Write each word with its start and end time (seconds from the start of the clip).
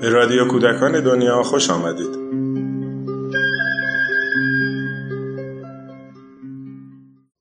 به 0.00 0.08
رادیو 0.08 0.48
کودکان 0.48 1.04
دنیا 1.04 1.42
خوش 1.42 1.70
آمدید 1.70 2.18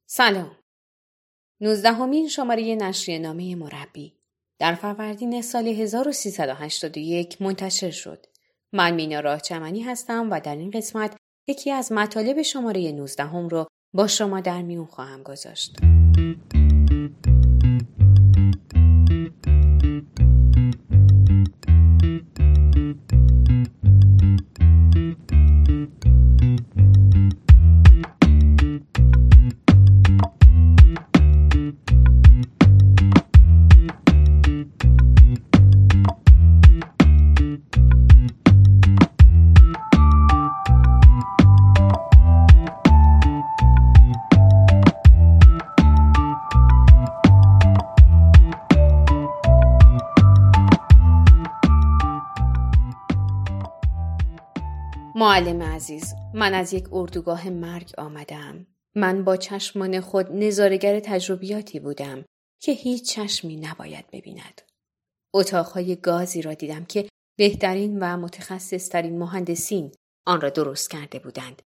سلام 0.05 0.57
نوزدهمین 1.61 2.27
شماره 2.27 2.75
نشریه 2.75 3.19
نامه 3.19 3.55
مربی 3.55 4.13
در 4.59 4.75
فروردین 4.75 5.41
سال 5.41 5.67
1381 5.67 7.41
منتشر 7.41 7.91
شد. 7.91 8.25
من 8.73 8.91
مینا 8.93 9.19
راه 9.19 9.39
چمنی 9.39 9.81
هستم 9.81 10.31
و 10.31 10.39
در 10.39 10.55
این 10.55 10.71
قسمت 10.71 11.17
یکی 11.47 11.71
از 11.71 11.91
مطالب 11.91 12.41
شماره 12.41 12.91
19 12.91 13.23
هم 13.23 13.47
رو 13.47 13.67
با 13.93 14.07
شما 14.07 14.41
در 14.41 14.61
میون 14.61 14.85
خواهم 14.85 15.23
گذاشت. 15.23 15.77
معلم 55.19 55.61
عزیز 55.61 56.13
من 56.33 56.53
از 56.53 56.73
یک 56.73 56.87
اردوگاه 56.91 57.49
مرگ 57.49 57.91
آمدم. 57.97 58.67
من 58.95 59.23
با 59.23 59.37
چشمان 59.37 59.99
خود 59.99 60.31
نظارگر 60.31 60.99
تجربیاتی 60.99 61.79
بودم 61.79 62.25
که 62.61 62.71
هیچ 62.71 63.13
چشمی 63.13 63.55
نباید 63.55 64.05
ببیند. 64.11 64.61
اتاقهای 65.33 65.95
گازی 65.95 66.41
را 66.41 66.53
دیدم 66.53 66.85
که 66.85 67.09
بهترین 67.37 67.99
و 67.99 68.17
متخصصترین 68.17 69.19
مهندسین 69.19 69.91
آن 70.25 70.41
را 70.41 70.49
درست 70.49 70.89
کرده 70.89 71.19
بودند. 71.19 71.61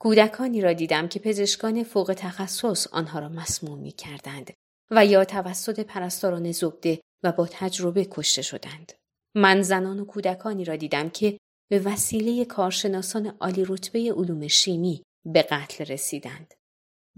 کودکانی 0.00 0.60
را 0.60 0.72
دیدم 0.72 1.08
که 1.08 1.18
پزشکان 1.18 1.82
فوق 1.82 2.14
تخصص 2.16 2.86
آنها 2.86 3.18
را 3.18 3.28
مسموم 3.28 3.78
می 3.78 3.92
کردند 3.92 4.52
و 4.90 5.06
یا 5.06 5.24
توسط 5.24 5.80
پرستاران 5.80 6.52
زبده 6.52 7.00
و 7.22 7.32
با 7.32 7.46
تجربه 7.50 8.06
کشته 8.10 8.42
شدند. 8.42 8.92
من 9.34 9.62
زنان 9.62 10.00
و 10.00 10.04
کودکانی 10.04 10.64
را 10.64 10.76
دیدم 10.76 11.10
که 11.10 11.38
به 11.70 11.78
وسیله 11.78 12.44
کارشناسان 12.44 13.26
عالی 13.26 13.64
رتبه 13.64 14.12
علوم 14.16 14.48
شیمی 14.48 15.02
به 15.24 15.42
قتل 15.42 15.84
رسیدند. 15.84 16.54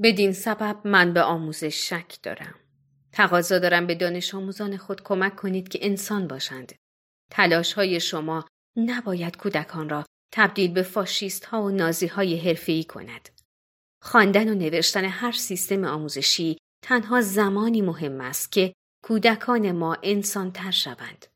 بدین 0.02 0.32
سبب 0.32 0.80
من 0.84 1.12
به 1.12 1.22
آموزش 1.22 1.88
شک 1.88 2.22
دارم. 2.22 2.54
تقاضا 3.12 3.58
دارم 3.58 3.86
به 3.86 3.94
دانش 3.94 4.34
آموزان 4.34 4.76
خود 4.76 5.02
کمک 5.02 5.36
کنید 5.36 5.68
که 5.68 5.78
انسان 5.82 6.26
باشند. 6.26 6.72
تلاش 7.30 7.72
های 7.72 8.00
شما 8.00 8.44
نباید 8.76 9.36
کودکان 9.36 9.88
را 9.88 10.04
تبدیل 10.32 10.72
به 10.72 10.82
فاشیست 10.82 11.44
ها 11.44 11.62
و 11.62 11.70
نازی 11.70 12.06
های 12.06 12.38
حرفه‌ای 12.38 12.84
کند. 12.84 13.28
خواندن 14.02 14.48
و 14.48 14.54
نوشتن 14.54 15.04
هر 15.04 15.32
سیستم 15.32 15.84
آموزشی 15.84 16.58
تنها 16.82 17.20
زمانی 17.20 17.82
مهم 17.82 18.20
است 18.20 18.52
که 18.52 18.72
کودکان 19.04 19.72
ما 19.72 19.96
انسان 20.02 20.52
تر 20.52 20.70
شوند. 20.70 21.26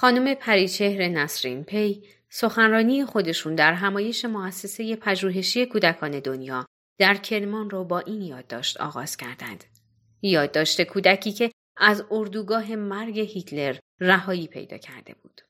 خانم 0.00 0.34
پریچهر 0.34 1.08
نسرین 1.08 1.64
پی 1.64 2.02
سخنرانی 2.30 3.04
خودشون 3.04 3.54
در 3.54 3.72
همایش 3.72 4.24
مؤسسه 4.24 4.96
پژوهشی 4.96 5.66
کودکان 5.66 6.20
دنیا 6.20 6.66
در 6.98 7.14
کرمان 7.14 7.70
را 7.70 7.84
با 7.84 7.98
این 7.98 8.22
یادداشت 8.22 8.80
آغاز 8.80 9.16
کردند. 9.16 9.64
یادداشت 10.22 10.82
کودکی 10.82 11.32
که 11.32 11.50
از 11.76 12.04
اردوگاه 12.10 12.76
مرگ 12.76 13.18
هیتلر 13.18 13.76
رهایی 14.00 14.46
پیدا 14.46 14.78
کرده 14.78 15.14
بود. 15.22 15.40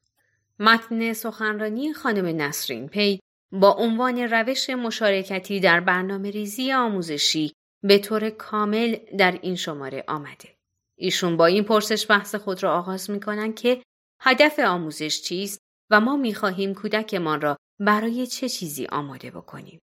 متن 0.59 1.13
سخنرانی 1.13 1.93
خانم 1.93 2.43
نسرین 2.43 2.89
پی 2.89 3.21
با 3.53 3.71
عنوان 3.73 4.19
روش 4.19 4.71
مشارکتی 4.71 5.61
در 5.61 5.81
برنامه 5.81 6.31
ریزی 6.31 6.73
آموزشی 6.73 7.53
به 7.83 7.99
طور 7.99 8.31
کامل 8.31 8.97
در 9.19 9.39
این 9.43 9.57
شماره 9.57 10.05
آمده. 10.09 10.49
ایشون 10.97 11.37
با 11.37 11.47
این 11.47 11.65
پرسش 11.65 12.11
بحث 12.11 12.35
خود 12.35 12.63
را 12.63 12.79
آغاز 12.79 13.11
می 13.11 13.55
که 13.55 13.83
هدف 14.21 14.59
آموزش 14.59 15.23
چیست 15.23 15.59
و 15.91 16.01
ما 16.01 16.17
می 16.17 16.35
خواهیم 16.35 16.75
کودکمان 16.75 17.41
را 17.41 17.57
برای 17.81 18.27
چه 18.27 18.49
چیزی 18.49 18.87
آماده 18.87 19.31
بکنیم. 19.31 19.79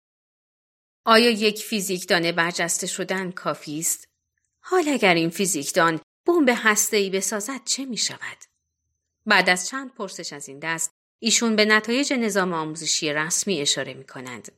آیا 1.05 1.29
یک 1.29 1.59
فیزیکدان 1.63 2.31
برجسته 2.31 2.87
شدن 2.87 3.31
کافی 3.31 3.79
است؟ 3.79 4.05
حال 4.61 4.89
اگر 4.89 5.13
این 5.13 5.29
فیزیکدان 5.29 5.99
بمب 6.27 6.49
هسته‌ای 6.55 7.09
بسازد 7.09 7.63
چه 7.65 7.85
می 7.85 7.97
شود؟ 7.97 8.37
بعد 9.25 9.49
از 9.49 9.67
چند 9.67 9.93
پرسش 9.93 10.33
از 10.33 10.47
این 10.47 10.59
دست 10.59 10.91
ایشون 11.19 11.55
به 11.55 11.65
نتایج 11.65 12.13
نظام 12.13 12.53
آموزشی 12.53 13.13
رسمی 13.13 13.61
اشاره 13.61 13.93
می 13.93 14.03
کنند. 14.03 14.51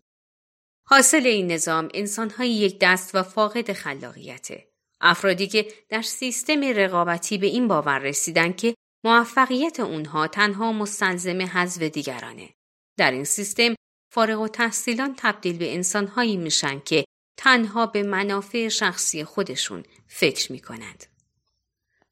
حاصل 0.85 1.25
این 1.25 1.51
نظام 1.51 1.89
انسانهایی 1.93 2.53
یک 2.53 2.77
دست 2.81 3.15
و 3.15 3.23
فاقد 3.23 3.73
خلاقیته. 3.73 4.67
افرادی 5.01 5.47
که 5.47 5.73
در 5.89 6.01
سیستم 6.01 6.63
رقابتی 6.63 7.37
به 7.37 7.47
این 7.47 7.67
باور 7.67 7.99
رسیدن 7.99 8.53
که 8.53 8.75
موفقیت 9.03 9.79
اونها 9.79 10.27
تنها 10.27 10.71
مستلزم 10.71 11.41
حذف 11.41 11.81
دیگرانه. 11.81 12.49
در 12.97 13.11
این 13.11 13.23
سیستم 13.23 13.75
فارغ 14.13 14.41
و 14.41 14.47
تحصیلان 14.47 15.13
تبدیل 15.17 15.57
به 15.57 15.73
انسانهایی 15.73 16.37
میشن 16.37 16.79
که 16.79 17.05
تنها 17.37 17.85
به 17.85 18.03
منافع 18.03 18.67
شخصی 18.67 19.23
خودشون 19.23 19.83
فکر 20.07 20.51
می 20.51 20.59
کنند. 20.59 21.05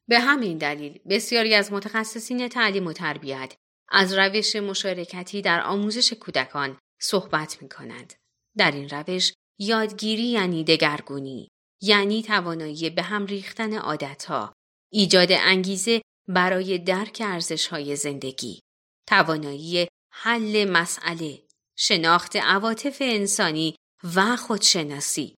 به 0.08 0.20
همین 0.20 0.58
دلیل 0.58 1.00
بسیاری 1.08 1.54
از 1.54 1.72
متخصصین 1.72 2.48
تعلیم 2.48 2.86
و 2.86 2.92
تربیت 2.92 3.54
از 3.88 4.12
روش 4.14 4.56
مشارکتی 4.56 5.42
در 5.42 5.60
آموزش 5.60 6.12
کودکان 6.12 6.78
صحبت 7.00 7.62
می 7.62 7.68
کنند. 7.68 8.14
در 8.56 8.70
این 8.70 8.88
روش 8.88 9.32
یادگیری 9.58 10.22
یعنی 10.22 10.64
دگرگونی 10.64 11.48
یعنی 11.80 12.22
توانایی 12.22 12.90
به 12.90 13.02
هم 13.02 13.26
ریختن 13.26 13.74
عادتها، 13.74 14.52
ایجاد 14.92 15.28
انگیزه 15.30 16.02
برای 16.28 16.78
درک 16.78 17.22
ارزش‌های 17.24 17.96
زندگی، 17.96 18.60
توانایی 19.08 19.88
حل 20.12 20.70
مسئله، 20.70 21.42
شناخت 21.78 22.36
عواطف 22.36 22.96
انسانی 23.00 23.76
و 24.14 24.36
خودشناسی 24.36 25.34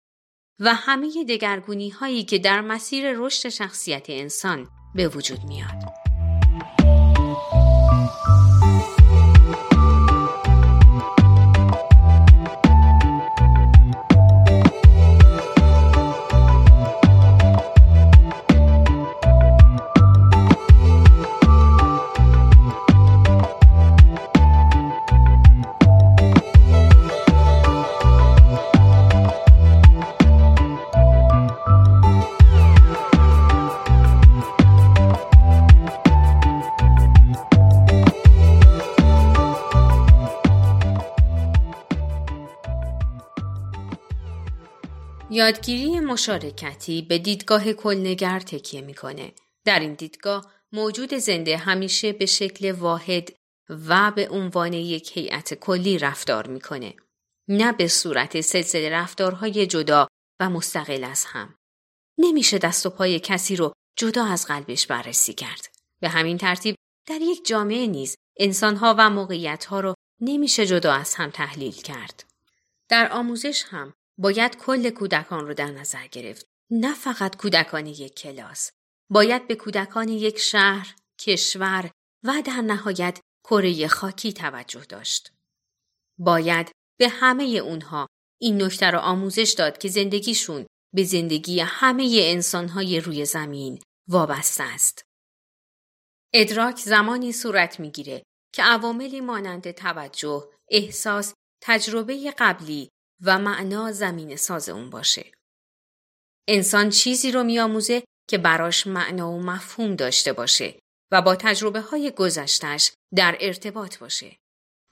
و 0.59 0.73
همه 0.73 1.25
دگرگونی 1.29 1.89
هایی 1.89 2.23
که 2.23 2.37
در 2.37 2.61
مسیر 2.61 3.13
رشد 3.15 3.49
شخصیت 3.49 4.05
انسان 4.09 4.69
به 4.95 5.07
وجود 5.07 5.43
میاد. 5.43 5.83
یادگیری 45.37 45.99
مشارکتی 45.99 47.01
به 47.01 47.17
دیدگاه 47.17 47.73
کلنگر 47.73 48.39
تکیه 48.39 48.81
می‌کنه. 48.81 49.33
در 49.65 49.79
این 49.79 49.93
دیدگاه 49.93 50.53
موجود 50.71 51.13
زنده 51.13 51.57
همیشه 51.57 52.13
به 52.13 52.25
شکل 52.25 52.71
واحد 52.71 53.33
و 53.69 54.11
به 54.11 54.29
عنوان 54.29 54.73
یک 54.73 55.17
هیئت 55.17 55.53
کلی 55.53 55.97
رفتار 55.97 56.47
می‌کنه. 56.47 56.93
نه 57.47 57.71
به 57.71 57.87
صورت 57.87 58.41
سلسله 58.41 58.89
رفتارهای 58.89 59.67
جدا 59.67 60.07
و 60.39 60.49
مستقل 60.49 61.03
از 61.03 61.25
هم. 61.25 61.55
نمیشه 62.17 62.57
دست 62.57 62.85
و 62.85 62.89
پای 62.89 63.19
کسی 63.19 63.55
رو 63.55 63.73
جدا 63.97 64.25
از 64.25 64.47
قلبش 64.47 64.87
بررسی 64.87 65.33
کرد. 65.33 65.67
به 65.99 66.09
همین 66.09 66.37
ترتیب 66.37 66.75
در 67.07 67.21
یک 67.21 67.45
جامعه 67.45 67.87
نیز 67.87 68.15
انسانها 68.37 68.95
و 68.97 69.09
موقعیتها 69.09 69.79
رو 69.79 69.93
نمیشه 70.21 70.65
جدا 70.65 70.93
از 70.93 71.15
هم 71.15 71.29
تحلیل 71.29 71.75
کرد. 71.75 72.23
در 72.89 73.11
آموزش 73.11 73.63
هم 73.69 73.93
باید 74.19 74.57
کل 74.57 74.89
کودکان 74.89 75.47
رو 75.47 75.53
در 75.53 75.71
نظر 75.71 76.07
گرفت 76.07 76.45
نه 76.71 76.93
فقط 76.93 77.37
کودکان 77.37 77.85
یک 77.85 78.15
کلاس 78.15 78.71
باید 79.11 79.47
به 79.47 79.55
کودکان 79.55 80.09
یک 80.09 80.37
شهر، 80.39 80.95
کشور 81.19 81.91
و 82.23 82.41
در 82.45 82.61
نهایت 82.61 83.19
کره 83.43 83.87
خاکی 83.87 84.33
توجه 84.33 84.85
داشت. 84.85 85.31
باید 86.19 86.71
به 86.99 87.09
همه 87.09 87.43
اونها 87.43 88.07
این 88.41 88.61
نکته 88.61 88.91
را 88.91 88.99
آموزش 88.99 89.55
داد 89.57 89.77
که 89.77 89.89
زندگیشون 89.89 90.65
به 90.95 91.03
زندگی 91.03 91.59
همه 91.59 92.19
انسانهای 92.21 92.99
روی 92.99 93.25
زمین 93.25 93.79
وابسته 94.09 94.63
است. 94.63 95.01
ادراک 96.33 96.77
زمانی 96.77 97.31
صورت 97.31 97.79
می‌گیره 97.79 98.23
که 98.53 98.63
عواملی 98.63 99.21
مانند 99.21 99.71
توجه، 99.71 100.49
احساس، 100.69 101.33
تجربه 101.63 102.33
قبلی 102.37 102.89
و 103.21 103.39
معنا 103.39 103.91
زمین 103.91 104.35
ساز 104.35 104.69
اون 104.69 104.89
باشه. 104.89 105.31
انسان 106.47 106.89
چیزی 106.89 107.31
رو 107.31 107.43
میآموزه 107.43 108.03
که 108.29 108.37
براش 108.37 108.87
معنا 108.87 109.31
و 109.31 109.41
مفهوم 109.41 109.95
داشته 109.95 110.33
باشه 110.33 110.79
و 111.11 111.21
با 111.21 111.35
تجربه 111.35 111.81
های 111.81 112.11
گذشتش 112.11 112.91
در 113.15 113.37
ارتباط 113.39 113.97
باشه. 113.97 114.37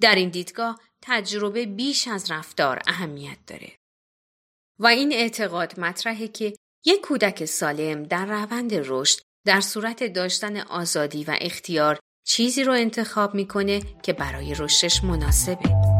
در 0.02 0.16
این 0.16 0.30
دیدگاه 0.30 0.80
تجربه 1.04 1.66
بیش 1.66 2.08
از 2.08 2.32
رفتار 2.32 2.82
اهمیت 2.88 3.38
داره. 3.48 3.72
و 4.80 4.88
این 4.88 5.14
اعتقاد 5.14 5.80
مطرحه 5.80 6.28
که 6.28 6.56
یک 6.86 7.02
کودک 7.02 7.46
سالم 7.46 8.04
در 8.04 8.26
روند 8.26 8.72
رشد 8.74 9.20
در 9.46 9.62
صورت 9.62 10.04
داشتن 10.04 10.58
آزادی 10.58 11.24
و 11.24 11.38
اختیار 11.42 12.00
چیزی 12.28 12.64
رو 12.64 12.74
انتخاب 12.74 13.36
می‌کنه 13.36 13.82
که 14.04 14.14
برای 14.14 14.56
رشدش 14.56 15.04
مناسبه. 15.04 15.95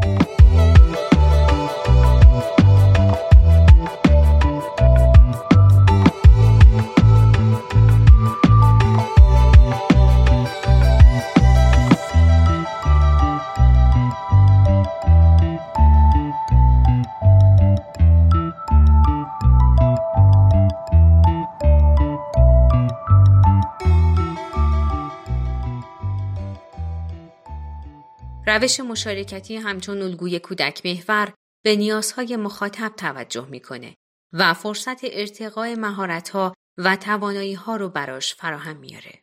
روش 28.58 28.80
مشارکتی 28.80 29.56
همچون 29.56 30.02
الگوی 30.02 30.38
کودک 30.38 30.86
محور 30.86 31.32
به 31.64 31.76
نیازهای 31.76 32.36
مخاطب 32.36 32.92
توجه 32.96 33.46
می‌کنه 33.46 33.94
و 34.32 34.54
فرصت 34.54 35.00
ارتقای 35.02 35.74
مهارتها 35.74 36.54
و 36.78 36.96
توانایی 36.96 37.54
ها 37.54 37.76
رو 37.76 37.88
براش 37.88 38.34
فراهم 38.34 38.76
میاره. 38.76 39.22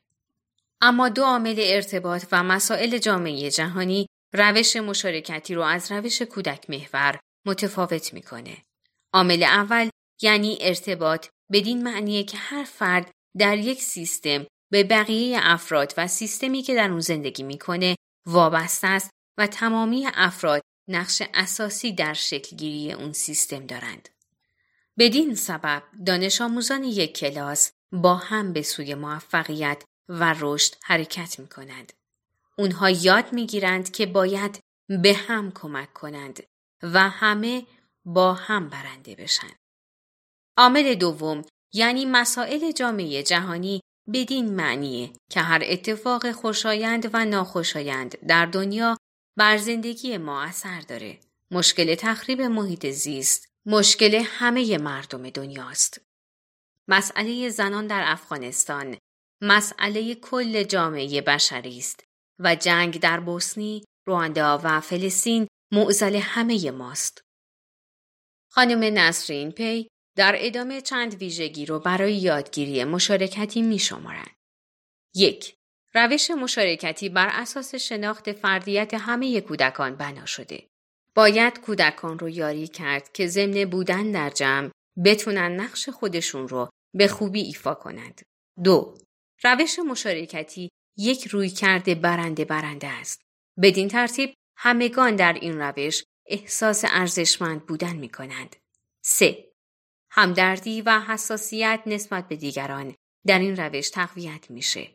اما 0.82 1.10
دو 1.10 1.24
عامل 1.24 1.56
ارتباط 1.60 2.26
و 2.32 2.44
مسائل 2.44 2.98
جامعه 2.98 3.52
جهانی 3.52 4.08
روش 4.34 4.76
مشارکتی 4.76 5.56
رو 5.56 5.62
از 5.62 5.92
روش 5.92 6.22
کودک 6.22 6.70
محور 6.70 7.20
متفاوت 7.46 8.14
می‌کنه. 8.14 8.58
عامل 9.14 9.44
اول 9.44 9.90
یعنی 10.22 10.58
ارتباط 10.62 11.28
بدین 11.52 11.84
معنیه 11.84 12.24
که 12.24 12.38
هر 12.38 12.64
فرد 12.64 13.12
در 13.38 13.58
یک 13.58 13.82
سیستم 13.82 14.46
به 14.72 14.84
بقیه 14.84 15.40
افراد 15.42 15.94
و 15.98 16.08
سیستمی 16.08 16.62
که 16.62 16.76
در 16.76 16.90
اون 16.90 17.00
زندگی 17.00 17.44
می‌کنه 17.44 17.96
وابسته 18.28 18.88
است 18.88 19.10
و 19.38 19.48
تمامی 19.48 20.08
افراد 20.14 20.62
نقش 20.88 21.22
اساسی 21.34 21.94
در 21.94 22.14
شکلگیری 22.14 22.94
اون 22.94 23.14
سیستم 23.14 23.66
دارند. 23.66 24.10
بدین 24.98 25.36
سبب 25.36 25.84
دانش 26.06 26.42
آموزان 26.42 26.84
یک 26.84 27.18
کلاس 27.18 27.72
با 27.92 28.16
هم 28.16 28.54
به 28.54 28.62
سوی 28.62 28.96
موفقیت 28.96 29.84
و 30.10 30.36
رشد 30.40 30.76
حرکت 30.84 31.40
می 31.40 31.48
کنند. 31.48 31.94
اونها 32.58 32.90
یاد 32.90 33.34
می 33.34 33.48
گیرند 33.48 33.92
که 33.92 34.06
باید 34.06 34.60
به 34.90 35.14
هم 35.14 35.52
کمک 35.52 35.94
کنند 35.94 36.44
و 36.84 37.10
همه 37.10 37.66
با 38.06 38.34
هم 38.34 38.70
برنده 38.70 39.16
بشن. 39.16 39.52
عامل 40.58 40.96
دوم 40.96 41.42
یعنی 41.74 42.06
مسائل 42.06 42.72
جامعه 42.72 43.24
جهانی 43.24 43.82
بدین 44.14 44.56
معنیه 44.56 45.14
که 45.30 45.42
هر 45.42 45.62
اتفاق 45.66 46.32
خوشایند 46.32 47.10
و 47.14 47.26
ناخوشایند 47.26 48.18
در 48.28 48.46
دنیا 48.46 48.98
بر 49.38 49.58
زندگی 49.58 50.18
ما 50.18 50.42
اثر 50.44 50.82
داره. 50.82 51.20
مشکل 51.52 51.96
تخریب 51.96 52.42
محیط 52.42 52.86
زیست 52.86 53.48
مشکل 53.66 54.22
همه 54.26 54.78
مردم 54.78 55.30
دنیاست. 55.30 56.02
مسئله 56.88 57.50
زنان 57.50 57.88
در 57.88 58.04
افغانستان 58.06 58.98
مسئله 59.42 60.16
کل 60.16 60.64
جامعه 60.64 61.22
بشری 61.22 61.78
است 61.78 62.04
و 62.40 62.56
جنگ 62.56 63.00
در 63.00 63.20
بوسنی، 63.20 63.84
رواندا 64.08 64.62
و 64.64 64.82
فلسطین 64.82 65.48
معزل 65.72 66.16
همه 66.16 66.72
ماست. 66.72 67.22
خانم 68.52 68.98
نسرین 68.98 69.52
پی 69.52 69.88
در 70.18 70.36
ادامه 70.38 70.82
چند 70.82 71.16
ویژگی 71.16 71.66
رو 71.66 71.80
برای 71.80 72.16
یادگیری 72.16 72.84
مشارکتی 72.84 73.62
می 73.62 73.80
شمارن. 73.80 74.28
یک 75.16 75.56
روش 75.95 76.31
مشارکتی 76.31 77.10
بر 77.10 77.28
اساس 77.31 77.75
شناخت 77.75 78.31
فردیت 78.31 78.94
همه 78.94 79.42
کودکان 79.42 79.95
بنا 79.95 80.25
شده. 80.25 80.68
باید 81.16 81.60
کودکان 81.60 82.19
رو 82.19 82.30
یاری 82.30 82.68
کرد 82.68 83.12
که 83.12 83.28
ضمن 83.28 83.66
بودن 83.66 84.12
در 84.12 84.30
جمع 84.30 84.72
بتونن 85.06 85.60
نقش 85.60 85.90
خودشون 85.90 86.48
رو 86.48 86.69
به 86.94 87.07
خوبی 87.07 87.42
ایفا 87.42 87.74
کنند. 87.74 88.22
دو 88.63 88.98
روش 89.44 89.80
مشارکتی 89.80 90.69
یک 90.98 91.28
روی 91.28 91.50
کرده 91.50 91.96
برنده 91.96 92.46
برنده 92.46 92.88
است. 92.88 93.22
بدین 93.62 93.88
ترتیب 93.88 94.34
همگان 94.57 95.16
در 95.16 95.34
این 95.34 95.60
روش 95.62 96.04
احساس 96.25 96.84
ارزشمند 96.88 97.66
بودن 97.66 97.96
می 97.96 98.10
کنند. 98.10 98.56
3. 99.01 99.46
همدردی 100.10 100.81
و 100.81 101.00
حساسیت 101.00 101.81
نسبت 101.86 102.28
به 102.28 102.36
دیگران 102.36 102.96
در 103.28 103.39
این 103.39 103.57
روش 103.57 103.89
تقویت 103.89 104.51
میشه. 104.51 104.89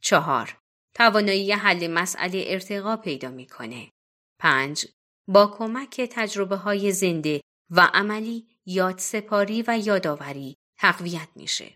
چهار 0.00 0.58
توانایی 0.94 1.52
حل 1.52 1.86
مسئله 1.86 2.44
ارتقا 2.46 2.96
پیدا 2.96 3.30
می‌کنه. 3.30 3.90
پنج 4.40 4.86
با 5.28 5.46
کمک 5.46 6.00
تجربه 6.00 6.56
های 6.56 6.92
زنده 6.92 7.40
و 7.70 7.90
عملی 7.94 8.46
یاد 8.66 8.98
سپاری 8.98 9.64
و 9.66 9.78
یادآوری 9.84 10.56
تقویت 10.78 11.28
میشه. 11.36 11.74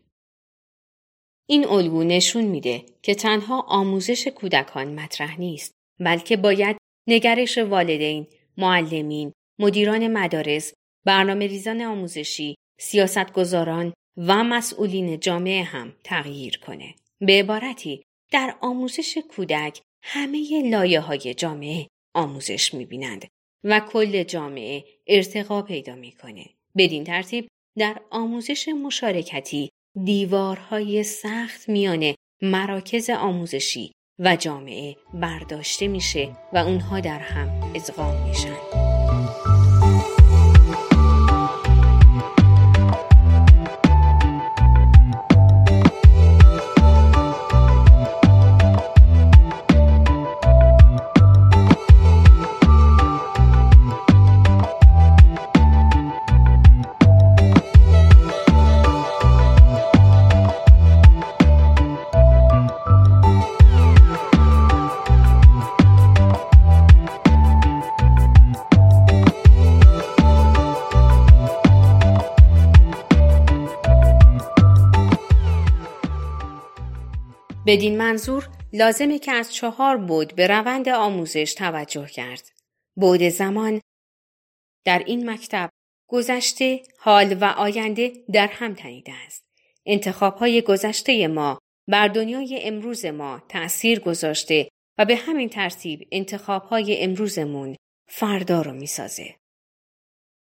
این 1.48 1.69
الگو 1.69 2.05
نشون 2.05 2.44
میده 2.44 2.87
که 3.03 3.15
تنها 3.15 3.60
آموزش 3.60 4.29
کودکان 4.29 5.01
مطرح 5.01 5.41
نیست 5.41 5.72
بلکه 6.01 6.37
باید 6.37 6.77
نگرش 7.08 7.58
والدین، 7.58 8.27
معلمین، 8.56 9.32
مدیران 9.60 10.08
مدارس، 10.08 10.72
برنامه 11.06 11.46
ریزان 11.46 11.82
آموزشی، 11.82 12.55
سیاستگزاران 12.81 13.93
و 14.17 14.44
مسئولین 14.44 15.20
جامعه 15.20 15.63
هم 15.63 15.96
تغییر 16.05 16.58
کنه. 16.58 16.94
به 17.20 17.32
عبارتی 17.32 18.05
در 18.34 18.56
آموزش 18.60 19.19
کودک 19.19 19.81
همه 20.03 20.62
لایه 20.70 21.00
های 21.00 21.34
جامعه 21.34 21.86
آموزش 22.14 22.74
می‌بینند 22.74 23.24
و 23.64 23.81
کل 23.81 24.22
جامعه 24.22 24.84
ارتقا 25.06 25.62
پیدا 25.62 25.94
می‌کنه. 25.94 26.46
بدین 26.76 27.05
ترتیب 27.05 27.48
در 27.79 28.00
آموزش 28.10 28.69
مشارکتی 28.69 29.70
دیوارهای 30.05 31.03
سخت 31.03 31.69
میان 31.69 32.14
مراکز 32.43 33.10
آموزشی 33.10 33.93
و 34.19 34.36
جامعه 34.36 34.96
برداشته 35.14 35.88
میشه 35.88 36.36
و 36.53 36.58
اونها 36.58 37.00
در 37.00 37.19
هم 37.19 37.72
ادغام 37.74 38.29
میشن. 38.29 38.83
بدین 77.67 77.99
منظور 77.99 78.49
لازمه 78.73 79.19
که 79.19 79.33
از 79.33 79.55
چهار 79.55 79.97
بود 79.97 80.35
به 80.35 80.47
روند 80.47 80.89
آموزش 80.89 81.55
توجه 81.55 82.06
کرد. 82.06 82.51
بود 82.97 83.23
زمان 83.23 83.81
در 84.85 84.99
این 85.06 85.31
مکتب 85.31 85.71
گذشته، 86.09 86.83
حال 86.99 87.37
و 87.41 87.44
آینده 87.44 88.13
در 88.33 88.47
هم 88.47 88.75
تنیده 88.75 89.13
است. 89.27 89.44
انتخاب 89.87 90.37
های 90.37 90.63
گذشته 90.63 91.29
ما 91.29 91.59
بر 91.89 92.09
دنیای 92.09 92.61
امروز 92.63 93.05
ما 93.05 93.43
تأثیر 93.49 94.01
گذاشته 94.01 94.69
و 94.99 95.05
به 95.05 95.17
همین 95.17 95.49
ترتیب 95.49 96.09
انتخاب 96.13 96.63
های 96.63 97.03
امروزمون 97.03 97.77
فردا 98.09 98.63
رو 98.63 98.73
می‌سازه. 98.73 99.35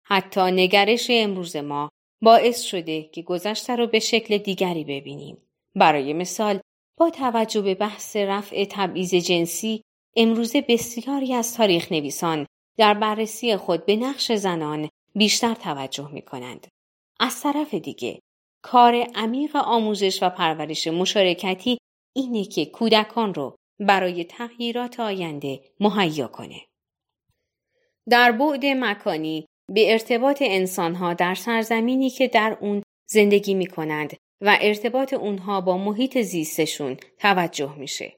حتی 0.07 0.41
نگرش 0.41 1.07
امروز 1.11 1.57
ما 1.57 1.89
باعث 2.23 2.61
شده 2.63 3.03
که 3.03 3.23
گذشته 3.23 3.77
رو 3.77 3.87
به 3.87 3.99
شکل 3.99 4.39
دیگری 4.39 4.85
ببینیم. 4.85 5.37
برای 5.75 6.13
مثال 6.13 6.61
با 6.99 7.11
توجه 7.11 7.63
به 7.63 7.75
بحث 7.75 8.17
رفع 8.17 8.65
تبعیض 8.71 9.15
جنسی 9.15 9.83
امروزه 10.17 10.61
بسیاری 10.69 11.35
از 11.35 11.55
تاریخ 11.55 11.93
نویسان 11.93 12.47
در 12.79 12.95
بررسی 12.95 13.57
خود 13.57 13.87
به 13.87 13.97
نقش 13.97 14.33
زنان 14.33 14.89
بیشتر 15.15 15.55
توجه 15.55 16.11
می 16.13 16.23
کنند. 16.23 16.67
از 17.21 17.41
طرف 17.41 17.75
دیگه 17.75 18.21
کار 18.63 18.95
عمیق 19.15 19.57
آموزش 19.57 20.23
و 20.23 20.31
پرورش 20.31 20.87
مشارکتی 20.87 21.79
اینه 22.17 22.45
که 22.45 22.67
کودکان 22.67 23.35
رو 23.35 23.57
برای 23.81 24.25
تغییرات 24.25 25.01
آینده 25.01 25.61
مهیا 25.81 26.29
کنه. 26.29 26.61
در 28.11 28.33
بعد 28.33 28.67
مکانی 28.67 29.47
به 29.73 29.93
ارتباط 29.93 30.43
انسانها 30.47 31.15
در 31.15 31.35
سرزمینی 31.35 32.11
که 32.11 32.29
در 32.29 32.59
اون 32.61 32.83
زندگی 33.11 33.55
می 33.55 33.67
کنند 33.67 34.17
و 34.41 34.59
ارتباط 34.61 35.15
اونها 35.15 35.61
با 35.61 35.79
محیط 35.79 36.19
زیستشون 36.19 36.97
توجه 37.19 37.75
میشه. 37.79 38.17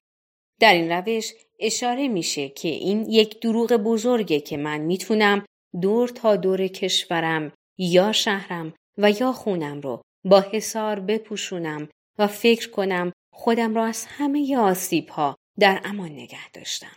در 0.61 0.75
این 0.75 0.93
روش 0.93 1.33
اشاره 1.61 2.09
میشه 2.09 2.49
که 2.49 2.69
این 2.69 3.11
یک 3.11 3.41
دروغ 3.41 3.73
بزرگه 3.73 4.41
که 4.41 4.57
من 4.57 4.79
می‌تونم 4.79 5.45
دور 5.83 6.09
تا 6.09 6.37
دور 6.37 6.67
کشورم 6.67 7.53
یا 7.79 8.13
شهرم 8.13 8.75
و 8.99 9.11
یا 9.11 9.33
خونم 9.33 9.81
رو 9.81 10.03
با 10.25 10.41
حسار 10.41 11.01
بپوشونم 11.01 11.89
و 12.19 12.27
فکر 12.27 12.71
کنم 12.71 13.13
خودم 13.33 13.75
را 13.75 13.85
از 13.85 14.05
همه 14.09 14.57
آسیب 14.59 15.09
ها 15.09 15.37
در 15.59 15.81
امان 15.85 16.11
نگه 16.11 16.51
داشتم. 16.51 16.97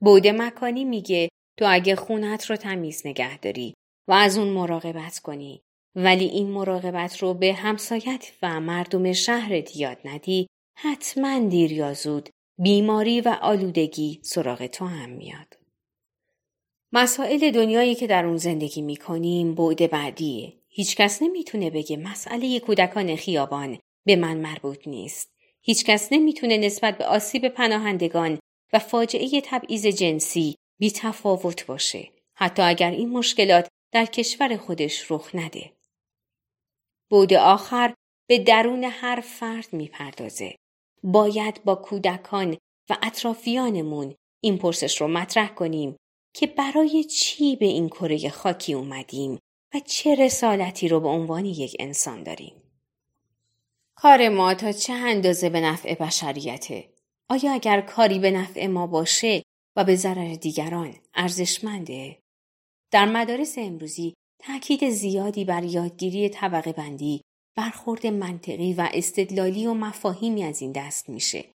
بوده 0.00 0.32
مکانی 0.32 0.84
میگه 0.84 1.28
تو 1.58 1.64
اگه 1.68 1.96
خونت 1.96 2.50
رو 2.50 2.56
تمیز 2.56 3.06
نگه 3.06 3.38
داری 3.38 3.74
و 4.08 4.12
از 4.12 4.38
اون 4.38 4.48
مراقبت 4.48 5.18
کنی 5.18 5.62
ولی 5.96 6.24
این 6.24 6.50
مراقبت 6.50 7.22
رو 7.22 7.34
به 7.34 7.54
همسایت 7.54 8.32
و 8.42 8.60
مردم 8.60 9.12
شهرت 9.12 9.76
یاد 9.76 9.98
ندی 10.04 10.46
حتما 10.76 11.48
دیر 11.48 11.72
یا 11.72 11.94
زود 11.94 12.28
بیماری 12.58 13.20
و 13.20 13.36
آلودگی 13.42 14.20
سراغ 14.22 14.66
تو 14.66 14.86
هم 14.86 15.10
میاد. 15.10 15.58
مسائل 16.92 17.50
دنیایی 17.50 17.94
که 17.94 18.06
در 18.06 18.26
اون 18.26 18.36
زندگی 18.36 18.82
می‌کنیم 18.82 19.54
بعد 19.54 19.90
بعدیه. 19.90 20.52
هیچکس 20.68 21.22
نمی‌تونه 21.22 21.70
بگه 21.70 21.96
مسئله 21.96 22.60
کودکان 22.60 23.16
خیابان 23.16 23.78
به 24.06 24.16
من 24.16 24.36
مربوط 24.36 24.88
نیست. 24.88 25.28
هیچکس 25.60 26.12
نمی‌تونه 26.12 26.56
نسبت 26.56 26.98
به 26.98 27.04
آسیب 27.04 27.48
پناهندگان 27.48 28.38
و 28.72 28.78
فاجعه 28.78 29.40
تبعیض 29.44 29.86
جنسی 29.86 30.54
بی 30.78 30.90
تفاوت 30.90 31.66
باشه. 31.66 32.08
حتی 32.34 32.62
اگر 32.62 32.90
این 32.90 33.10
مشکلات 33.10 33.68
در 33.92 34.06
کشور 34.06 34.56
خودش 34.56 35.10
رخ 35.10 35.34
نده. 35.34 35.73
بود 37.14 37.32
آخر 37.34 37.94
به 38.28 38.38
درون 38.38 38.84
هر 38.84 39.20
فرد 39.20 39.72
می‌پردازه. 39.72 40.56
باید 41.02 41.64
با 41.64 41.74
کودکان 41.74 42.56
و 42.90 42.96
اطرافیانمون 43.02 44.14
این 44.40 44.58
پرسش 44.58 45.00
رو 45.00 45.08
مطرح 45.08 45.54
کنیم 45.54 45.96
که 46.34 46.46
برای 46.46 47.04
چی 47.04 47.56
به 47.56 47.66
این 47.66 47.88
کره 47.88 48.30
خاکی 48.30 48.74
اومدیم 48.74 49.38
و 49.74 49.80
چه 49.80 50.14
رسالتی 50.14 50.88
رو 50.88 51.00
به 51.00 51.08
عنوان 51.08 51.44
یک 51.44 51.76
انسان 51.78 52.22
داریم. 52.22 52.62
کار 53.96 54.28
ما 54.28 54.54
تا 54.54 54.72
چه 54.72 54.92
اندازه 54.92 55.50
به 55.50 55.60
نفع 55.60 55.94
بشریته؟ 55.94 56.88
آیا 57.28 57.52
اگر 57.52 57.80
کاری 57.80 58.18
به 58.18 58.30
نفع 58.30 58.66
ما 58.66 58.86
باشه 58.86 59.42
و 59.76 59.84
به 59.84 59.96
ضرر 59.96 60.34
دیگران 60.34 60.94
ارزشمنده؟ 61.14 62.18
در 62.90 63.04
مدارس 63.04 63.58
امروزی 63.58 64.14
تاکید 64.38 64.90
زیادی 64.90 65.44
بر 65.44 65.64
یادگیری 65.64 66.28
طبقه 66.28 66.72
بندی، 66.72 67.20
برخورد 67.56 68.06
منطقی 68.06 68.72
و 68.72 68.88
استدلالی 68.92 69.66
و 69.66 69.74
مفاهیمی 69.74 70.44
از 70.44 70.62
این 70.62 70.72
دست 70.72 71.08
میشه. 71.08 71.52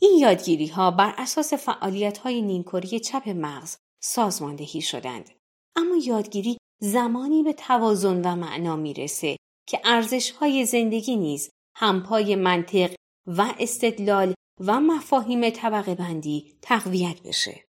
این 0.00 0.18
یادگیری 0.18 0.66
ها 0.66 0.90
بر 0.90 1.14
اساس 1.18 1.54
فعالیت 1.54 2.18
های 2.18 2.42
نیمکوری 2.42 3.00
چپ 3.00 3.28
مغز 3.28 3.76
سازماندهی 4.02 4.80
شدند. 4.80 5.30
اما 5.76 5.96
یادگیری 5.96 6.58
زمانی 6.80 7.42
به 7.42 7.52
توازن 7.52 8.20
و 8.24 8.36
معنا 8.36 8.76
می‌رسه 8.76 9.36
که 9.68 9.80
ارزش 9.84 10.30
های 10.30 10.66
زندگی 10.66 11.16
نیز 11.16 11.50
همپای 11.76 12.36
منطق 12.36 12.94
و 13.26 13.54
استدلال 13.58 14.34
و 14.60 14.80
مفاهیم 14.80 15.50
طبقه 15.50 15.94
بندی 15.94 16.58
تقویت 16.62 17.22
بشه. 17.22 17.64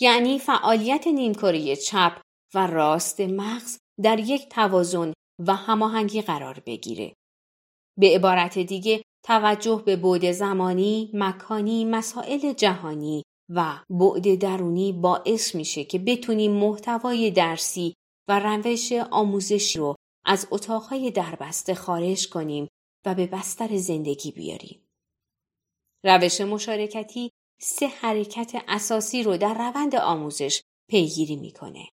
یعنی 0.00 0.38
فعالیت 0.38 1.06
نیمکره 1.06 1.76
چپ 1.76 2.20
و 2.54 2.66
راست 2.66 3.20
مغز 3.20 3.78
در 4.02 4.18
یک 4.20 4.48
توازن 4.48 5.12
و 5.46 5.54
هماهنگی 5.54 6.22
قرار 6.22 6.62
بگیره. 6.66 7.14
به 7.98 8.14
عبارت 8.14 8.58
دیگه 8.58 9.02
توجه 9.24 9.82
به 9.86 9.96
بعد 9.96 10.32
زمانی، 10.32 11.10
مکانی، 11.14 11.84
مسائل 11.84 12.52
جهانی 12.52 13.22
و 13.48 13.84
بعد 13.90 14.38
درونی 14.38 14.92
باعث 14.92 15.54
میشه 15.54 15.84
که 15.84 15.98
بتونیم 15.98 16.52
محتوای 16.52 17.30
درسی 17.30 17.94
و 18.28 18.40
روش 18.40 18.92
آموزشی 18.92 19.78
رو 19.78 19.94
از 20.26 20.48
اتاقهای 20.50 21.10
دربسته 21.10 21.74
خارج 21.74 22.28
کنیم 22.28 22.68
و 23.06 23.14
به 23.14 23.26
بستر 23.26 23.76
زندگی 23.76 24.30
بیاریم. 24.30 24.80
روش 26.04 26.40
مشارکتی 26.40 27.30
سه 27.60 27.86
حرکت 27.86 28.64
اساسی 28.68 29.22
رو 29.22 29.36
در 29.36 29.54
روند 29.54 29.94
آموزش 29.94 30.62
پیگیری 30.90 31.36
می‌کنه. 31.36 31.88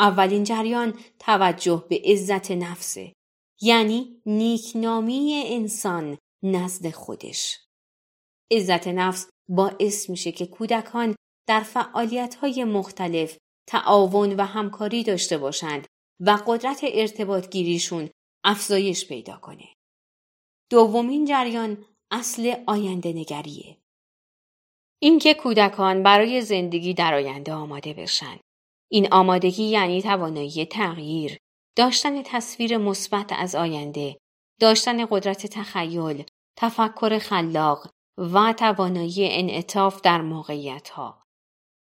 اولین 0.00 0.44
جریان 0.44 0.98
توجه 1.18 1.86
به 1.88 2.02
عزت 2.04 2.50
نفسه 2.50 3.12
یعنی 3.60 4.22
نیکنامی 4.26 5.42
انسان 5.46 6.18
نزد 6.42 6.90
خودش. 6.90 7.58
عزت 8.52 8.88
نفس 8.88 9.30
باعث 9.48 10.10
میشه 10.10 10.32
که 10.32 10.46
کودکان 10.46 11.16
در 11.48 11.60
فعالیت 11.60 12.44
مختلف 12.44 13.36
تعاون 13.68 14.36
و 14.36 14.44
همکاری 14.44 15.02
داشته 15.02 15.38
باشند 15.38 15.86
و 16.20 16.38
قدرت 16.46 16.80
ارتباط 16.82 17.50
گیریشون 17.50 18.10
افزایش 18.44 19.08
پیدا 19.08 19.36
کنه. 19.36 19.68
دومین 20.70 21.24
جریان 21.24 21.84
اصل 22.10 22.54
آینده 22.66 23.12
نگریه. 23.12 23.76
اینکه 25.02 25.34
کودکان 25.34 26.02
برای 26.02 26.40
زندگی 26.40 26.94
در 26.94 27.14
آینده 27.14 27.52
آماده 27.52 27.94
بشن. 27.94 28.38
این 28.92 29.12
آمادگی 29.12 29.64
یعنی 29.64 30.02
توانایی 30.02 30.66
تغییر، 30.66 31.38
داشتن 31.76 32.22
تصویر 32.22 32.78
مثبت 32.78 33.32
از 33.32 33.54
آینده، 33.54 34.16
داشتن 34.60 35.06
قدرت 35.06 35.46
تخیل، 35.46 36.24
تفکر 36.56 37.18
خلاق 37.18 37.90
و 38.18 38.52
توانایی 38.52 39.28
انعطاف 39.30 40.00
در 40.00 40.20
موقعیت 40.20 40.88
ها. 40.88 41.22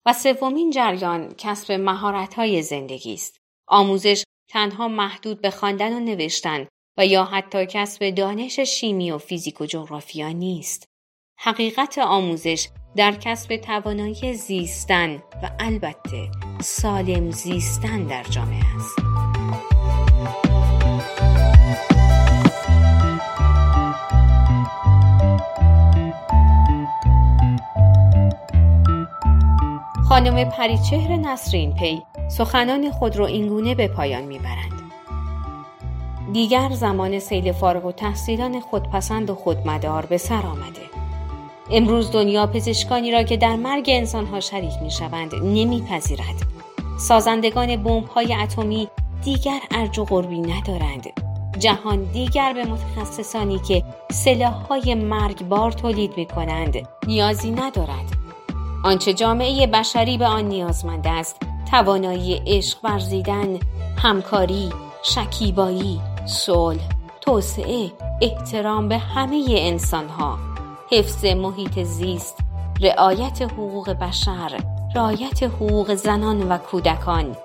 و 0.06 0.12
سومین 0.12 0.70
جریان 0.70 1.34
کسب 1.38 1.72
مهارت 1.72 2.34
های 2.34 2.62
زندگی 2.62 3.14
است. 3.14 3.36
آموزش 3.68 4.24
تنها 4.50 4.88
محدود 4.88 5.40
به 5.40 5.50
خواندن 5.50 5.92
و 5.92 6.00
نوشتن 6.00 6.68
و 6.98 7.06
یا 7.06 7.24
حتی 7.24 7.66
کسب 7.66 8.10
دانش 8.10 8.60
شیمی 8.60 9.10
و 9.10 9.18
فیزیک 9.18 9.60
و 9.60 9.66
جغرافیا 9.66 10.28
نیست. 10.28 10.89
حقیقت 11.42 11.98
آموزش 11.98 12.68
در 12.96 13.12
کسب 13.12 13.56
توانایی 13.56 14.34
زیستن 14.34 15.14
و 15.14 15.50
البته 15.58 16.30
سالم 16.60 17.30
زیستن 17.30 18.04
در 18.04 18.22
جامعه 18.22 18.62
است. 18.76 18.98
خانم 30.08 30.50
پریچهر 30.50 31.16
نسرین 31.16 31.74
پی 31.74 32.02
سخنان 32.30 32.90
خود 32.90 33.16
را 33.16 33.26
اینگونه 33.26 33.74
به 33.74 33.88
پایان 33.88 34.22
می‌برند. 34.22 34.92
دیگر 36.32 36.70
زمان 36.70 37.18
سیل 37.18 37.52
فارغ 37.52 37.84
و 37.84 37.92
تحصیلان 37.92 38.60
خودپسند 38.60 39.30
و 39.30 39.34
خودمدار 39.34 40.06
به 40.06 40.18
سر 40.18 40.46
آمده. 40.46 40.99
امروز 41.72 42.10
دنیا 42.10 42.46
پزشکانی 42.46 43.12
را 43.12 43.22
که 43.22 43.36
در 43.36 43.56
مرگ 43.56 43.84
انسانها 43.88 44.40
شریک 44.40 44.72
می 44.82 44.90
شوند 44.90 45.34
نمیپذیرد. 45.34 46.42
سازندگان 46.98 47.82
بمب 47.82 48.08
های 48.08 48.34
اتمی 48.34 48.88
دیگر 49.24 49.60
ارج 49.70 49.98
و 49.98 50.04
قربی 50.04 50.40
ندارند. 50.40 51.06
جهان 51.58 52.04
دیگر 52.04 52.52
به 52.52 52.64
متخصصانی 52.64 53.58
که 53.58 53.84
سلاح 54.10 54.52
های 54.52 54.94
مرگبار 54.94 55.72
تولید 55.72 56.16
می 56.16 56.26
کنند 56.26 56.88
نیازی 57.06 57.50
ندارد. 57.50 58.16
آنچه 58.84 59.12
جامعه 59.12 59.66
بشری 59.66 60.18
به 60.18 60.26
آن 60.26 60.44
نیازمند 60.44 61.06
است 61.06 61.36
توانایی 61.70 62.42
عشق 62.46 62.78
ورزیدن 62.84 63.58
همکاری 63.98 64.70
شکیبایی 65.02 66.00
صلح 66.26 66.88
توسعه 67.20 67.92
احترام 68.22 68.88
به 68.88 68.98
همه 68.98 69.44
انسانها 69.48 70.49
حفظ 70.92 71.24
محیط 71.24 71.78
زیست 71.78 72.38
رعایت 72.80 73.42
حقوق 73.42 73.90
بشر 73.90 74.60
رعایت 74.94 75.42
حقوق 75.42 75.94
زنان 75.94 76.48
و 76.48 76.58
کودکان 76.58 77.36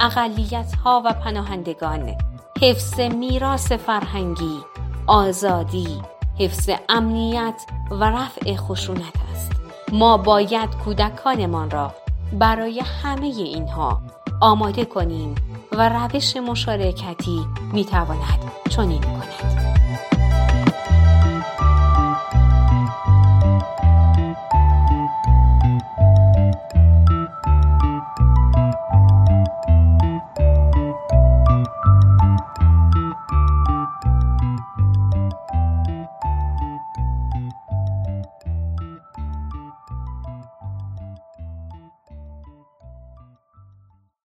اقلیت 0.00 0.74
ها 0.84 1.02
و 1.04 1.12
پناهندگان 1.12 2.14
حفظ 2.60 3.00
میراث 3.00 3.72
فرهنگی 3.72 4.58
آزادی 5.06 6.02
حفظ 6.38 6.70
امنیت 6.88 7.62
و 7.90 8.04
رفع 8.04 8.56
خشونت 8.56 9.14
است. 9.32 9.52
ما 9.92 10.16
باید 10.16 10.70
کودکانمان 10.84 11.70
را 11.70 11.94
برای 12.32 12.80
همه 13.02 13.26
اینها 13.26 14.02
آماده 14.40 14.84
کنیم 14.84 15.34
و 15.72 15.88
روش 15.88 16.36
مشارکتی 16.36 17.46
می‌تواند 17.72 18.52
چنین 18.70 19.00
کند. 19.00 19.81